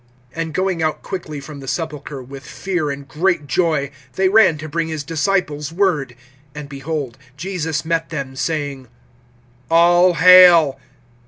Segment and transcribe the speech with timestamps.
[0.35, 4.67] (8)And going out quickly from the sepulchre, with fear and great joy, they ran to
[4.67, 6.15] bring his disciples word.
[6.55, 8.87] (9)And behold, Jesus met them, saying:
[9.69, 10.79] All hail!